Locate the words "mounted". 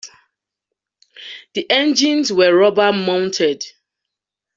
2.91-3.63